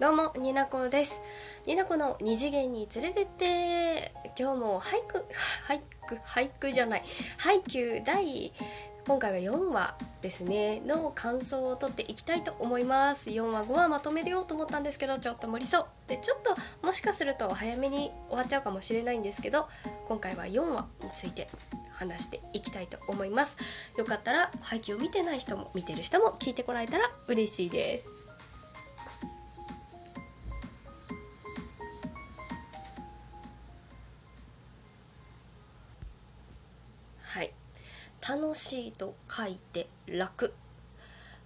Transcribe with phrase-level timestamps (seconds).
[0.00, 1.20] どうもになこです。
[1.66, 4.12] になこの二次元に連れてって。
[4.38, 5.26] 今日も俳句
[5.66, 7.02] 俳句俳句じゃない。
[7.36, 8.52] 俳句第
[9.08, 10.80] 今回は4話ですね。
[10.86, 13.30] の感想を取っていきたいと思います。
[13.30, 15.86] 4話5話まとめようと思ったんですけどちょっと無理そう。
[16.06, 16.54] でちょっと
[16.86, 19.66] もしかすると早めに終わっちゃうかもしれないんですけど
[20.06, 21.48] 今回は4話について
[21.90, 23.56] 話していきたいと思います。
[23.96, 28.27] よかったら配給を見てない人も見てる人も聞いてこられたら嬉しいです。
[38.48, 38.56] 楽。
[38.56, 40.54] しいと書いて楽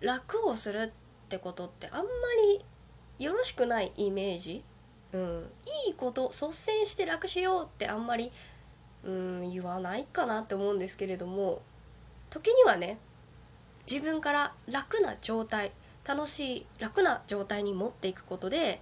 [0.00, 0.92] 楽をする
[1.24, 2.08] ってことってあんま
[3.18, 4.62] りよろしくないイメージ。
[5.12, 5.50] うん。
[5.86, 8.32] いいこと率先して楽しようってあんまり
[9.04, 11.62] うん言わないかなって思うんですけれども。
[12.30, 12.98] 時にはね
[13.90, 15.70] 自分から楽な状態
[16.04, 18.80] 楽しい楽な状態に持っていくことで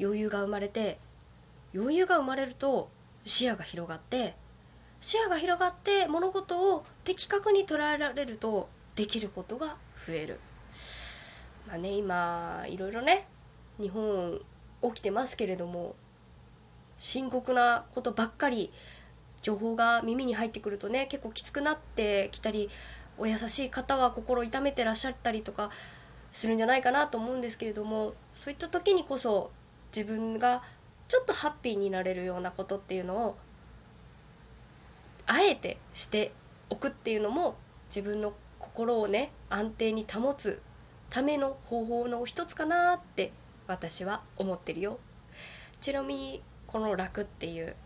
[0.00, 0.98] 余裕が生まれて
[1.74, 2.90] 余裕が生まれると
[3.24, 4.34] 視野が広がって
[5.00, 10.40] 視野が広がって物事を的確に捉えられるとできることが増える。
[11.66, 13.26] まあね今いろいろね
[13.80, 14.40] 日本
[14.82, 15.94] 起きてますけれども
[16.96, 18.72] 深刻なことばっかり
[19.42, 22.68] 情報が耳に入ってくるとね結構きつくなってきたり
[23.18, 25.70] お優しい方は心痛めてらっしゃったりとか
[26.32, 29.50] するんじゃないかなと思うんですけれどもそういった時にこそ
[29.94, 30.62] 自分が
[31.08, 33.36] ちょっとハッピーになれるようなことっていうのを
[35.28, 36.32] あえてして
[36.70, 37.56] おくっていうのも
[37.94, 40.60] 自分の心をね安定に保つ
[41.10, 43.30] ための方法の一つかなって
[43.66, 44.98] 私は思ってるよ。
[45.80, 47.76] ちなみにこの楽っていう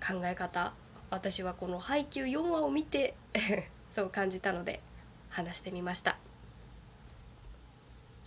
[0.00, 0.72] 考え方
[1.10, 3.14] 私はこの配給4話を見て
[3.88, 4.80] そう感じたので
[5.28, 6.16] 話してみました。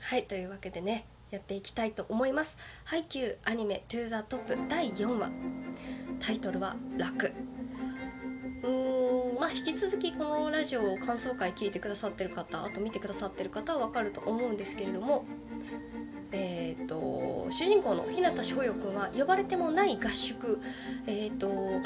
[0.01, 2.57] はいというわけでねやっていきたいと思います。
[2.83, 5.29] 配給アニメ「To the Top」第4話。
[6.19, 7.31] タイトルは「楽」
[9.55, 15.23] 引き続きこのラジオを感想会聞いてくださってる方あと見てくださってる方は分かると思うんですけれども
[16.31, 20.59] えーと、主人公の日向翔陽君は呼ばれてもない合宿
[21.07, 21.81] えっ、ー、と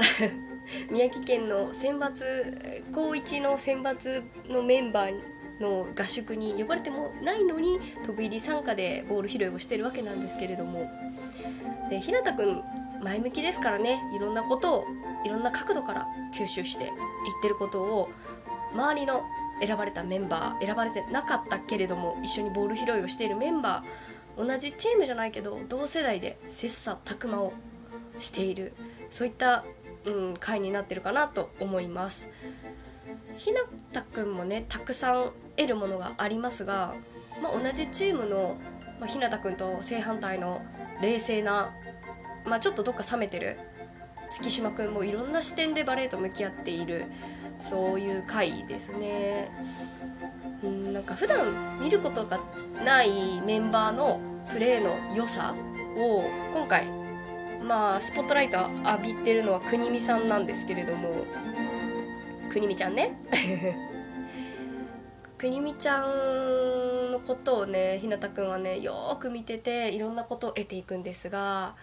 [0.90, 5.14] 宮城県の選抜高1の選抜のメンバー
[5.62, 10.90] の合宿に呼ばれてもないのに飛び入り参加でボール拾いをしてるわけなんですけれども。
[11.90, 12.64] で日向くん
[13.04, 14.86] 前向きですからねいろんなことを
[15.26, 16.92] いろんな角度から吸収していっ
[17.42, 18.10] てることを
[18.74, 19.24] 周りの
[19.62, 27.54] 選ばれたメンバー選ばれてなかったけれども一緒にボール拾いをしているメンバー同じチームじゃないけど同世代で切磋琢磨を
[28.18, 28.74] している
[29.10, 29.66] そういった
[30.06, 32.30] うん、回になってるかなと思います。
[33.38, 33.62] ひな
[33.94, 36.94] たくんもねたくさん得るものがありますが、
[37.42, 38.58] まあ、同じチームの、
[39.00, 40.62] まあ、ひなたくんと正反対の
[41.02, 41.72] 冷静な、
[42.46, 43.58] まあ、ちょっとどっか冷めてる。
[44.30, 47.06] 月島くんもいろんな視点でバレエと向き合っている。
[47.60, 49.50] そういう回ですね。
[50.64, 52.40] うんなんか普段見ることが
[52.84, 54.20] ないメンバーの
[54.52, 55.54] プレーの良さ
[55.98, 56.24] を
[56.54, 56.88] 今回
[57.64, 61.26] まあスポットライト浴びてるのは国見さんなんですけれども。
[62.50, 63.12] 国見ちゃんね。
[65.38, 71.76] 国見ちゃんのことをねひなたくんはねよく見てていろんなことを得ていくんですが。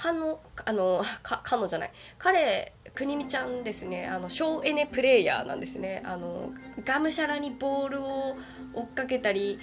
[0.00, 1.90] かのあのかかのじゃない。
[2.16, 4.06] 彼国見ちゃんですね。
[4.06, 6.02] あの省エネプレイヤーなんですね。
[6.06, 6.52] あの
[6.84, 8.36] がむしゃらにボールを
[8.72, 9.58] 追っかけたり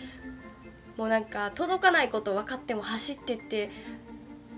[0.96, 3.72] もうなんか届かないこと分かっても走ってって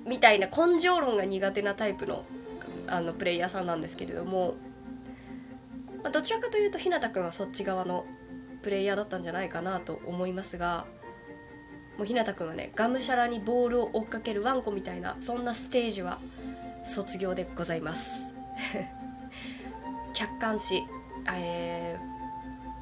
[0.06, 2.26] みたいな根性論が苦手なタイプの
[2.88, 4.56] あのプレイヤーさんなんですけれども、
[6.04, 8.06] まあ、どちらかというと日向くんはそっち側の
[8.64, 10.88] プレイヤーだったんじゃないかなと思いますが。
[12.00, 16.20] もう日向くんはねがむしゃらにボールを追っかけるワンコみたいなそんなステージは
[16.86, 18.34] 卒業でございます。
[20.16, 20.86] 客観視
[21.30, 22.00] え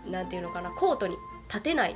[0.05, 1.17] ー、なんていうのかなコートに
[1.47, 1.95] 立てない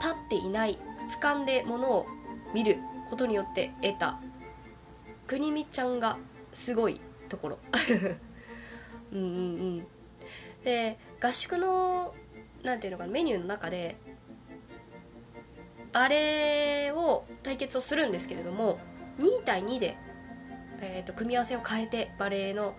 [0.00, 0.78] 立っていない
[1.08, 2.06] 俯瞰でものを
[2.52, 2.78] 見る
[3.08, 4.20] ことによって得た
[5.26, 6.18] 国見ちゃんが
[6.52, 7.00] すごい
[7.30, 7.58] ところ。
[9.12, 9.30] うんうんう
[9.80, 9.86] ん。
[10.62, 12.14] で合宿の
[12.62, 13.96] なんていうのかなメニューの中で
[15.92, 18.78] バレエを対決をするんですけれども
[19.18, 19.96] 2対2で、
[20.80, 22.76] えーと、組み合わせを変えてバレエの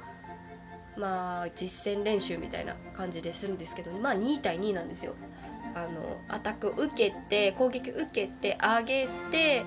[0.98, 5.16] まあ実践練習みたいな感じでするんですけどまあ2対2なんですよ。
[5.76, 9.64] あのアタック受けて攻撃受けて上げて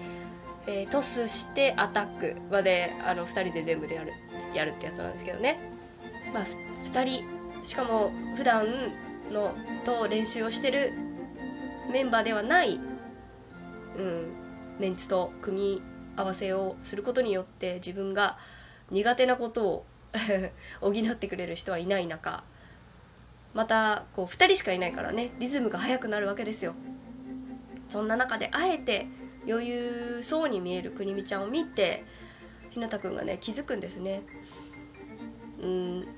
[0.66, 4.12] えー、トスしてアタックまであの2人で全部でやる
[4.54, 5.58] やるってやつなんですけどね。
[6.32, 6.44] まあ、
[6.84, 7.24] 2人
[7.62, 8.66] しかも普段
[9.30, 9.54] の
[9.84, 10.92] と練習をしてる
[11.90, 12.78] メンバーではない
[13.98, 14.32] うん、
[14.78, 15.82] メンツと組み
[16.16, 18.38] 合わせをすることによって自分が
[18.90, 19.86] 苦手なことを
[20.80, 22.44] 補ってくれる人はいない中
[23.54, 26.74] またこう2人しかいないからねリズムが速くなるわけですよ。
[27.88, 29.06] そんな中であえて
[29.46, 32.04] 余裕そうに見えるくにみちゃんを見て
[32.70, 34.22] ひなたくんがね気づくんですね。
[35.60, 36.08] うん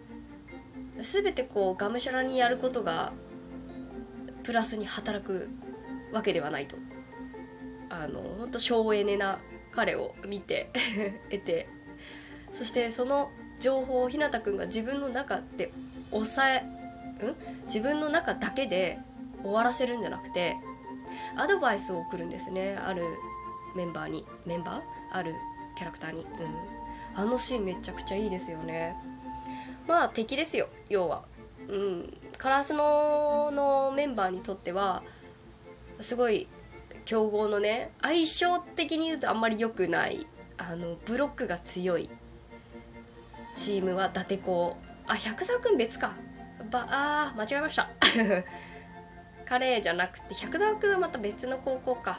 [0.98, 3.12] 全てこうがむしゃらにやることが
[4.44, 5.48] プラスに働く
[6.12, 6.76] わけではないと
[8.02, 9.38] あの本当省エネな
[9.70, 10.70] 彼を見て
[11.30, 11.68] 得て
[12.52, 13.30] そしてその
[13.60, 15.72] 情報をひなたくんが自分の中で
[16.10, 16.66] 抑えん？
[17.64, 18.98] 自分の中だけで
[19.42, 20.56] 終わらせるんじゃなくて
[21.36, 23.02] アドバイスを送るんですねある
[23.76, 24.82] メンバーにメンバー？
[25.16, 25.34] ある
[25.76, 26.28] キャラクターに、うん、
[27.14, 28.96] あのシーンめちゃくちゃいいですよね。
[29.86, 31.24] まあ敵ですよ要は。
[31.68, 32.18] うん。
[32.38, 35.02] カラスノのメンバーにとっては
[36.00, 36.46] すごい
[37.04, 42.08] 強豪のね相性的に言うとあんまり良くないあのブロックが強い
[43.54, 46.12] チームは伊達校あ百沢くん別か。
[46.70, 47.88] ばあ間違えました。
[49.44, 52.18] 彼じゃなくて百沢くんはまた別の高校か。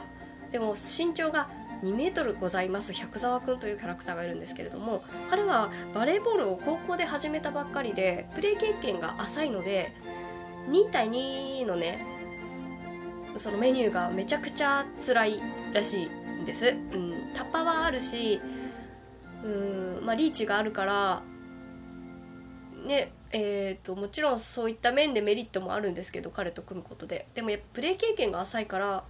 [0.52, 1.48] でも身長が
[1.82, 2.92] 2メートルございます。
[2.92, 9.92] 百沢くんというキャラクターがいるんですけれども彼はバレーボールを高校で始めたばっかりでプレー経験が浅いので
[10.68, 12.15] 2対2のね
[13.38, 15.42] そのメニューがめちゃくちゃ辛い
[15.72, 16.06] らしい
[16.42, 16.68] んです。
[16.68, 18.40] うん、タッパはあるし
[19.44, 19.48] う
[20.02, 21.22] んまあリーチがあるから
[22.86, 29.04] ねえーと、もちろんそういった面でメリットもあるんですけど彼と組むことででもやっぱプレー経験が浅いから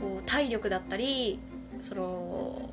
[0.00, 1.38] こう体力だったり
[1.82, 2.70] その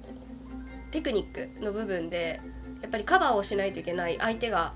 [0.92, 2.39] テクニックの部分で
[2.81, 4.74] やっぱりカバーをしないといけない相手が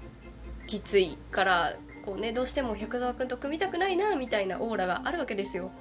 [0.67, 5.71] きついからこうねどうしても百沢君と組みたくないなみたいなオーラがあるわけですよ。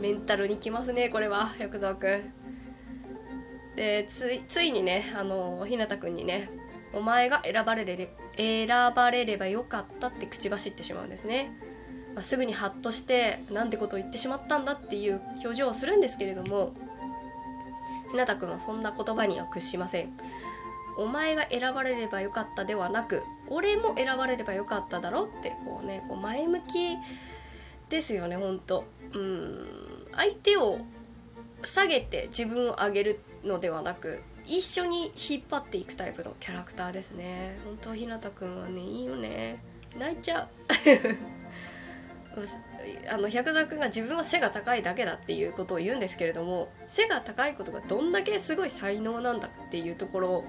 [0.00, 2.32] メンタルにきますねこれは百沢君
[3.74, 6.48] でついにねあの日向君にね
[6.92, 11.52] お前が選ばれれ選ばれればよかったって口走ってしまうんですね、
[12.14, 16.74] まあ、すぐにハッとしてなんてことを言ってしまったんだっていう表情をするんですけれども
[18.12, 20.12] 日向君はそんな言葉には屈しません。
[20.96, 26.96] お前が選ばれればよかったではなく俺も選ばれればよかっただろってこうねこう前向き
[27.88, 28.84] ですよねほんと
[29.14, 29.66] うん。
[30.12, 30.78] 相手を
[31.62, 37.58] 下げて自分を上げるのではなく一緒に引っ張っていくタイプのキャラクターですね。
[37.64, 39.62] 本当ひなたくんはねいいよね。
[39.98, 40.48] 泣いちゃう。
[43.10, 50.44] あの百沢くんが自分は背が高いだけだっていうことを言うんですけれども背が高いことがどんだけすごい才能なんだっていうところ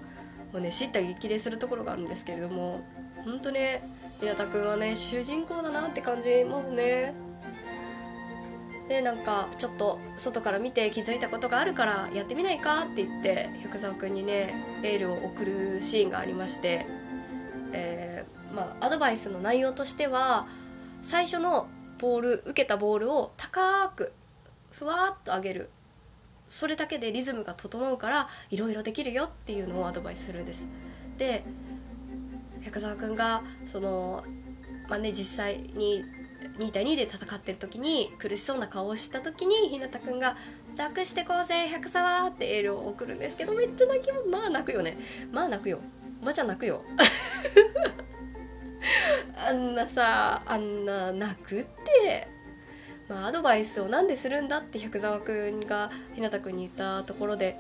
[0.54, 2.82] をね知った激励するところがあるんですけれども
[3.24, 3.82] 本当ね
[4.22, 7.14] 宮田くんはね主人公だなって感じますね。
[8.88, 16.88] でなんかちょっと外から見て気づいたことがあるからやってみないかって言って百沢くんにねエールを送るシーンがありまして、
[17.72, 20.48] えー、まあアドバイスの内容としては
[21.04, 21.68] 最初の
[22.00, 24.12] ボール受けたボールを高く
[24.72, 25.70] ふわっと上げる。
[26.50, 30.68] それだけでリズムが整うからいろいろできるよっていうのをアドバイスするんです。
[31.18, 31.44] で
[32.62, 34.24] 百沢くんがその
[34.88, 36.04] まあね実際に
[36.58, 40.36] 2対2で戦ってる時に苦しそうな顔をした時にひなたくんが
[40.76, 44.98] 「楽してこうぜ百沢」ってエールを送るんですけどめっちゃ泣きもまあ泣くよね。
[45.32, 45.80] まあ泣くよ。
[46.22, 46.84] まあじゃ泣くよ。
[49.38, 52.28] あんなさあんな泣くって
[53.10, 57.60] まあアドバイスをなんでするんだって百沢くんがひなたくんに言ったところで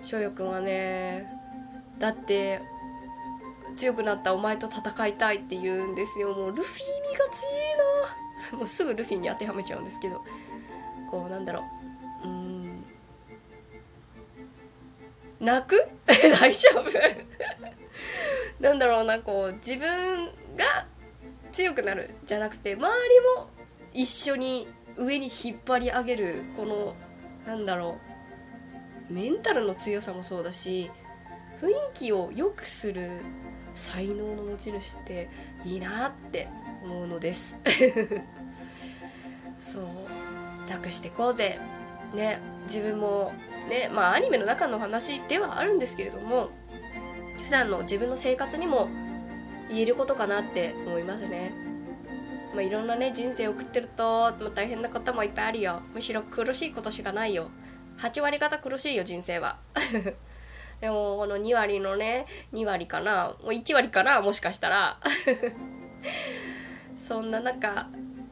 [0.00, 1.26] 翔陽くんはね
[1.98, 2.62] だって
[3.74, 6.28] 強くなったお前と戦いたいって言うんですよ。
[6.34, 7.54] もうルフィ味が強い
[8.52, 8.56] な。
[8.58, 10.24] もうすぐルフィに当てはめちゃうんですけど。
[11.10, 11.62] こうなんだろ
[12.24, 12.28] う。
[12.28, 12.84] うん。
[15.40, 15.88] 泣く？
[16.40, 16.90] 大丈夫？
[18.60, 20.26] なんだろうなこう自分
[20.56, 20.86] が
[21.52, 23.48] 強くなるじゃなくて周りも
[23.92, 24.66] 一緒に
[24.98, 26.94] 上に引っ張り上げるこの
[27.46, 27.98] なんだろ
[29.10, 30.90] うメンタルの強さもそうだし
[31.60, 33.20] 雰囲気を良くする
[33.72, 35.28] 才能の持ち主って
[35.64, 36.48] いいなって
[36.82, 37.58] 思うのです。
[39.58, 39.84] そう。
[40.68, 41.58] 楽してこうぜ。
[42.14, 42.40] ね。
[42.64, 43.32] 自分も
[43.68, 43.90] ね。
[43.92, 46.50] まあアニメの中の話ではあるんですけれども
[47.44, 48.88] 普段の自分の生活にも
[49.68, 51.65] 言えることかなって思いますね。
[52.56, 55.82] まあ、いろんなね人生送ってると、まあ、大変なこともいっぱいあるよ。
[55.92, 57.48] むしろ苦しいことしかないよ。
[57.98, 59.58] 8割方苦しいよ人生は。
[60.80, 63.36] でもこの2割のね2割かな。
[63.42, 64.98] もう1割かなもしかしたら。
[66.96, 67.88] そんな中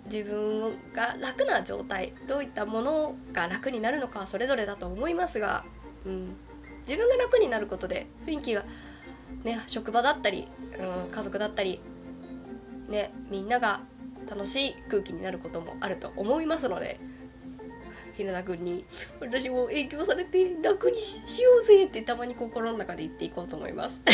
[0.07, 5.67] 自分が楽な状態どういったものが楽になるのかはそれぞれだと思いますが、
[6.07, 6.37] うん、
[6.81, 8.65] 自分が楽になることで雰囲気が
[9.43, 11.79] ね職場だったり、うん、家族だったり
[12.89, 13.81] ねみんなが
[14.29, 16.99] 楽しい空気になることもあると思いますので
[18.17, 18.85] 平田君に
[19.21, 24.03] 「私も影響されて楽にしようぜ」ってたまに心の中で言っていこうと思います。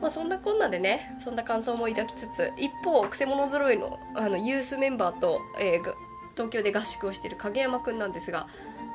[0.00, 5.94] まあそんなこんなでねそんな感想も抱きつつ一方くせ者揃いのあのユースメンバーと、えー、
[6.34, 8.46] 東京で合宿をしている影山くんなんですが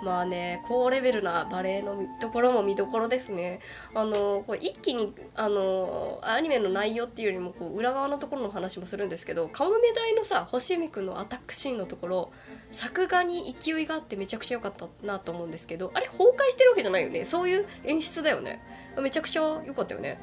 [0.01, 3.59] まあね高レベルなバレエのところも見どころですね。
[3.93, 12.31] あのこれ一気にあのアニメの内容っていうよりもこう裏側のところの話もするんですけどカモメ大のさ星海くんのアタックシーンのところ
[12.71, 17.25] 作画に勢いがあってめちゃくちゃ良かったなと思うんですけどあれ崩壊してるわけじゃないよね。
[17.25, 18.61] そういう演出だよね。
[19.01, 20.17] めちゃくちゃ良かったよね。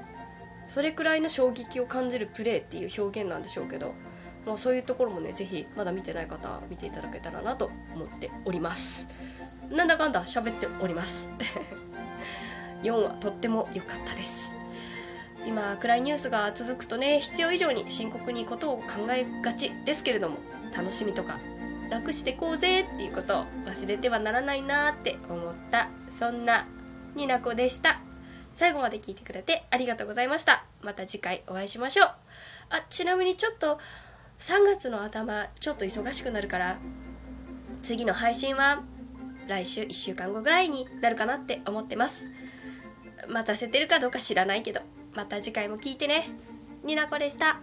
[0.68, 3.94] それくらいの衝撃を感じるプレーっていう表現なんでしょうけど。
[4.47, 9.07] まあ、そういうところもね是非まだ見てない方は見ていただけたらなと思っております。
[9.71, 11.29] なんだかんだ喋っております。
[12.83, 14.55] 4はとっても良かったです。
[15.47, 20.38] 今暗いニュースが続くとね必要以上に深刻にことを考えがちですけれども
[20.76, 21.38] 楽しみとか
[21.88, 26.67] 楽してこうぜっていうことを忘れてはならないなって思ったそんな
[27.15, 28.00] になこでした。
[28.53, 30.65] 最後まで聞いてくれてありがとうございました。
[30.83, 32.09] また次回お会いしましょう。
[32.71, 33.79] あちなみにちょっと
[34.38, 36.78] 3月の頭ちょっと忙しくなるから
[37.83, 38.83] 次の配信は
[39.47, 42.31] 来週1週間後ぐらいになるかなって思ってます。
[43.28, 44.81] 待たせてるかどうか知らないけど
[45.14, 46.28] また次回も聞いてね。
[46.85, 47.61] になこでした。